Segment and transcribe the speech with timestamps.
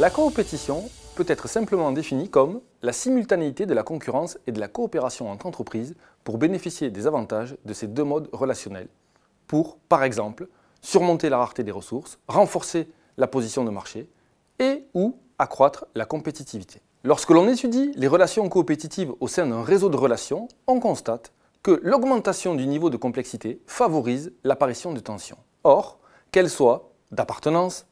[0.00, 4.68] La coopétition peut être simplement définie comme la simultanéité de la concurrence et de la
[4.68, 8.86] coopération entre entreprises pour bénéficier des avantages de ces deux modes relationnels,
[9.48, 10.46] pour, par exemple,
[10.82, 14.08] surmonter la rareté des ressources, renforcer la position de marché
[14.60, 16.80] et ou accroître la compétitivité.
[17.04, 21.80] Lorsque l'on étudie les relations coopétitives au sein d'un réseau de relations, on constate que
[21.84, 25.38] l'augmentation du niveau de complexité favorise l'apparition de tensions.
[25.62, 26.00] Or,
[26.32, 27.86] qu'elles soient d'appartenance,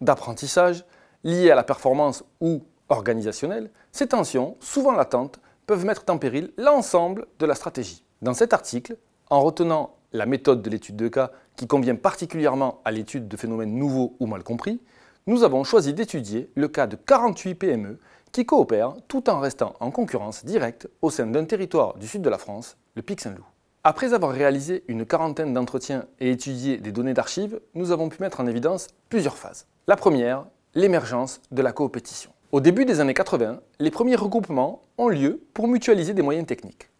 [0.00, 0.84] d'apprentissage,
[1.24, 7.26] liées à la performance ou organisationnelles, ces tensions, souvent latentes, peuvent mettre en péril l'ensemble
[7.40, 8.04] de la stratégie.
[8.22, 8.96] Dans cet article,
[9.28, 13.74] en retenant la méthode de l'étude de cas qui convient particulièrement à l'étude de phénomènes
[13.74, 14.80] nouveaux ou mal compris,
[15.26, 17.98] nous avons choisi d'étudier le cas de 48 PME
[18.32, 22.30] qui coopèrent tout en restant en concurrence directe au sein d'un territoire du sud de
[22.30, 23.44] la France, le Pic Saint-Loup.
[23.84, 28.40] Après avoir réalisé une quarantaine d'entretiens et étudié des données d'archives, nous avons pu mettre
[28.40, 29.66] en évidence plusieurs phases.
[29.86, 32.30] La première, l'émergence de la coopétition.
[32.52, 36.90] Au début des années 80, les premiers regroupements ont lieu pour mutualiser des moyens techniques.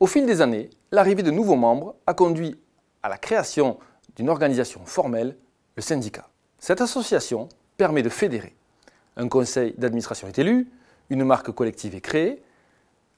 [0.00, 2.56] Au fil des années, l'arrivée de nouveaux membres a conduit
[3.02, 3.78] à la création
[4.16, 5.36] d'une organisation formelle,
[5.76, 6.28] le syndicat.
[6.58, 8.54] Cette association permet de fédérer.
[9.16, 10.68] Un conseil d'administration est élu,
[11.10, 12.42] une marque collective est créée.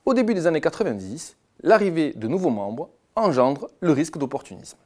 [0.04, 4.78] Au début des années 90, l'arrivée de nouveaux membres engendre le risque d'opportunisme.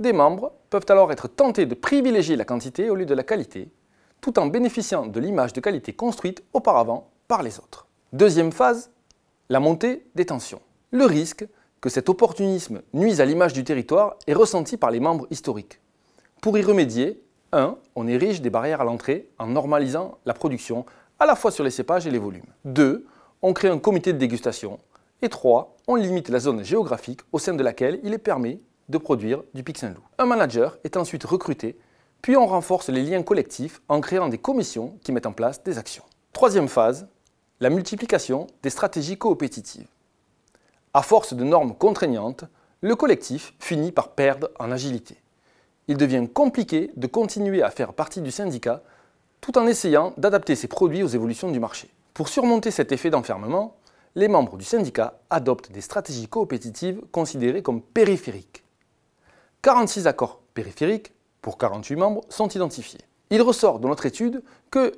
[0.00, 3.68] Des membres peuvent alors être tentés de privilégier la quantité au lieu de la qualité
[4.20, 7.86] tout en bénéficiant de l'image de qualité construite auparavant par les autres.
[8.12, 8.90] Deuxième phase,
[9.48, 10.60] la montée des tensions.
[10.90, 11.46] Le risque
[11.80, 15.80] que cet opportunisme nuise à l'image du territoire est ressenti par les membres historiques.
[16.40, 17.76] Pour y remédier, 1.
[17.96, 20.86] On érige des barrières à l'entrée en normalisant la production
[21.18, 22.52] à la fois sur les cépages et les volumes.
[22.64, 23.06] 2.
[23.42, 24.78] On crée un comité de dégustation.
[25.22, 25.76] Et 3.
[25.86, 29.62] On limite la zone géographique au sein de laquelle il est permis de produire du
[29.62, 30.04] Pic Saint-Loup.
[30.18, 31.76] Un manager est ensuite recruté
[32.22, 35.78] puis on renforce les liens collectifs en créant des commissions qui mettent en place des
[35.78, 36.04] actions.
[36.32, 37.08] Troisième phase,
[37.60, 39.88] la multiplication des stratégies coopétitives.
[40.94, 42.44] À force de normes contraignantes,
[42.80, 45.16] le collectif finit par perdre en agilité.
[45.88, 48.82] Il devient compliqué de continuer à faire partie du syndicat
[49.40, 51.90] tout en essayant d'adapter ses produits aux évolutions du marché.
[52.14, 53.76] Pour surmonter cet effet d'enfermement,
[54.14, 58.64] les membres du syndicat adoptent des stratégies coopétitives considérées comme périphériques.
[59.62, 61.12] 46 accords périphériques
[61.42, 63.00] pour 48 membres, sont identifiés.
[63.30, 64.92] Il ressort de notre étude que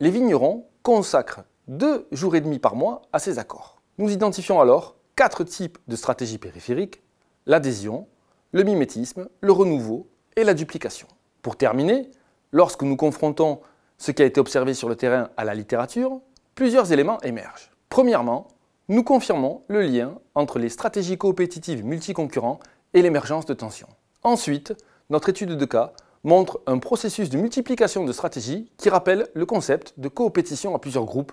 [0.00, 3.80] les vignerons consacrent deux jours et demi par mois à ces accords.
[3.98, 7.02] Nous identifions alors quatre types de stratégies périphériques,
[7.46, 8.06] l'adhésion,
[8.52, 11.06] le mimétisme, le renouveau et la duplication.
[11.42, 12.10] Pour terminer,
[12.52, 13.60] lorsque nous confrontons
[13.98, 16.20] ce qui a été observé sur le terrain à la littérature,
[16.54, 17.70] plusieurs éléments émergent.
[17.88, 18.48] Premièrement,
[18.88, 22.60] nous confirmons le lien entre les stratégies coopétitives multiconcurrents
[22.92, 23.88] et l'émergence de tensions.
[24.22, 24.74] Ensuite,
[25.10, 29.94] notre étude de cas montre un processus de multiplication de stratégies qui rappelle le concept
[29.98, 31.32] de coopétition à plusieurs groupes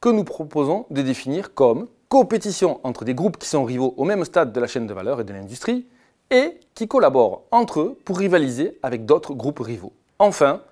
[0.00, 4.24] que nous proposons de définir comme coopétition entre des groupes qui sont rivaux au même
[4.24, 5.86] stade de la chaîne de valeur et de l'industrie
[6.30, 9.92] et qui collaborent entre eux pour rivaliser avec d'autres groupes rivaux.
[10.18, 10.62] Enfin,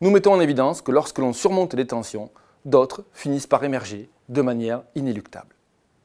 [0.00, 2.30] nous mettons en évidence que lorsque l'on surmonte les tensions,
[2.64, 5.54] d'autres finissent par émerger de manière inéluctable.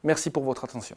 [0.04, 0.96] Merci pour votre attention.